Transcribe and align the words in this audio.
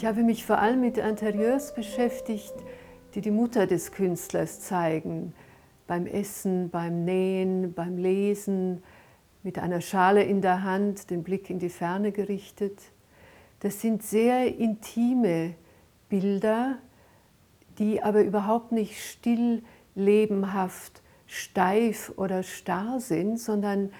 Ich 0.00 0.06
habe 0.06 0.22
mich 0.22 0.46
vor 0.46 0.58
allem 0.58 0.80
mit 0.80 0.96
Interieurs 0.96 1.74
beschäftigt, 1.74 2.54
die 3.14 3.20
die 3.20 3.30
Mutter 3.30 3.66
des 3.66 3.92
Künstlers 3.92 4.62
zeigen. 4.62 5.34
Beim 5.86 6.06
Essen, 6.06 6.70
beim 6.70 7.04
Nähen, 7.04 7.74
beim 7.74 7.98
Lesen, 7.98 8.82
mit 9.42 9.58
einer 9.58 9.82
Schale 9.82 10.22
in 10.22 10.40
der 10.40 10.62
Hand, 10.62 11.10
den 11.10 11.22
Blick 11.22 11.50
in 11.50 11.58
die 11.58 11.68
Ferne 11.68 12.12
gerichtet. 12.12 12.80
Das 13.58 13.82
sind 13.82 14.02
sehr 14.02 14.56
intime 14.56 15.52
Bilder, 16.08 16.78
die 17.78 18.02
aber 18.02 18.22
überhaupt 18.22 18.72
nicht 18.72 18.98
still, 18.98 19.62
lebenhaft, 19.94 21.02
steif 21.26 22.10
oder 22.16 22.42
starr 22.42 23.00
sind, 23.00 23.38
sondern 23.38 23.92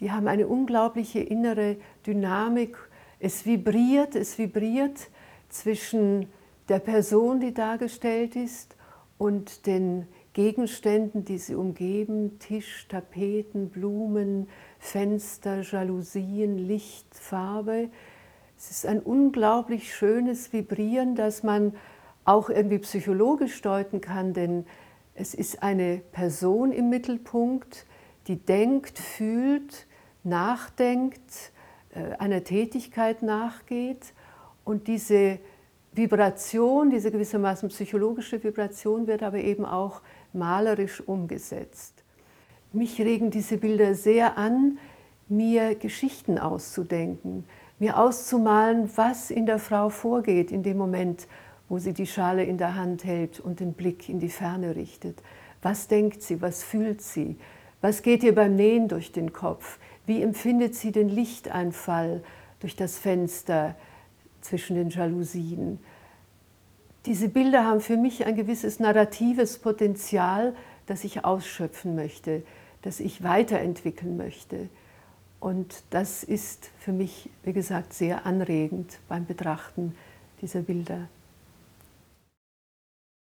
die 0.00 0.10
haben 0.10 0.26
eine 0.26 0.48
unglaubliche 0.48 1.20
innere 1.20 1.76
Dynamik. 2.04 2.76
Es 3.20 3.46
vibriert, 3.46 4.16
es 4.16 4.36
vibriert 4.36 5.10
zwischen 5.48 6.28
der 6.68 6.78
Person, 6.78 7.40
die 7.40 7.54
dargestellt 7.54 8.36
ist, 8.36 8.76
und 9.18 9.66
den 9.66 10.06
Gegenständen, 10.32 11.24
die 11.24 11.38
sie 11.38 11.56
umgeben, 11.56 12.38
Tisch, 12.38 12.86
Tapeten, 12.88 13.68
Blumen, 13.68 14.48
Fenster, 14.78 15.62
Jalousien, 15.62 16.56
Licht, 16.56 17.12
Farbe. 17.12 17.90
Es 18.56 18.70
ist 18.70 18.86
ein 18.86 19.00
unglaublich 19.00 19.94
schönes 19.94 20.52
Vibrieren, 20.52 21.16
das 21.16 21.42
man 21.42 21.74
auch 22.24 22.48
irgendwie 22.48 22.78
psychologisch 22.78 23.60
deuten 23.62 24.00
kann, 24.00 24.32
denn 24.32 24.64
es 25.14 25.34
ist 25.34 25.62
eine 25.62 26.00
Person 26.12 26.70
im 26.70 26.88
Mittelpunkt, 26.88 27.86
die 28.28 28.36
denkt, 28.36 28.98
fühlt, 28.98 29.86
nachdenkt, 30.22 31.52
äh, 31.94 32.14
einer 32.18 32.44
Tätigkeit 32.44 33.22
nachgeht 33.22 34.12
und 34.68 34.86
diese 34.86 35.38
Vibration, 35.92 36.90
diese 36.90 37.10
gewissermaßen 37.10 37.70
psychologische 37.70 38.44
Vibration 38.44 39.06
wird 39.06 39.22
aber 39.22 39.38
eben 39.38 39.64
auch 39.64 40.02
malerisch 40.34 41.00
umgesetzt. 41.00 42.04
Mich 42.74 43.00
regen 43.00 43.30
diese 43.30 43.56
Bilder 43.56 43.94
sehr 43.94 44.36
an, 44.36 44.76
mir 45.26 45.74
Geschichten 45.74 46.38
auszudenken, 46.38 47.44
mir 47.78 47.98
auszumalen, 47.98 48.90
was 48.94 49.30
in 49.30 49.46
der 49.46 49.58
Frau 49.58 49.88
vorgeht 49.88 50.52
in 50.52 50.62
dem 50.62 50.76
Moment, 50.76 51.28
wo 51.70 51.78
sie 51.78 51.94
die 51.94 52.06
Schale 52.06 52.44
in 52.44 52.58
der 52.58 52.74
Hand 52.74 53.04
hält 53.04 53.40
und 53.40 53.60
den 53.60 53.72
Blick 53.72 54.10
in 54.10 54.20
die 54.20 54.28
Ferne 54.28 54.76
richtet. 54.76 55.22
Was 55.62 55.88
denkt 55.88 56.22
sie, 56.22 56.42
was 56.42 56.62
fühlt 56.62 57.00
sie, 57.00 57.38
was 57.80 58.02
geht 58.02 58.22
ihr 58.22 58.34
beim 58.34 58.54
Nähen 58.54 58.88
durch 58.88 59.12
den 59.12 59.32
Kopf, 59.32 59.78
wie 60.04 60.20
empfindet 60.20 60.74
sie 60.74 60.92
den 60.92 61.08
Lichteinfall 61.08 62.22
durch 62.60 62.76
das 62.76 62.98
Fenster 62.98 63.74
zwischen 64.40 64.76
den 64.76 64.90
Jalousien. 64.90 65.78
Diese 67.06 67.28
Bilder 67.28 67.64
haben 67.64 67.80
für 67.80 67.96
mich 67.96 68.26
ein 68.26 68.36
gewisses 68.36 68.80
narratives 68.80 69.58
Potenzial, 69.58 70.54
das 70.86 71.04
ich 71.04 71.24
ausschöpfen 71.24 71.94
möchte, 71.94 72.42
das 72.82 73.00
ich 73.00 73.22
weiterentwickeln 73.22 74.16
möchte. 74.16 74.68
Und 75.40 75.84
das 75.90 76.24
ist 76.24 76.70
für 76.80 76.92
mich, 76.92 77.30
wie 77.44 77.52
gesagt, 77.52 77.92
sehr 77.92 78.26
anregend 78.26 78.98
beim 79.08 79.24
Betrachten 79.26 79.94
dieser 80.40 80.62
Bilder. 80.62 81.08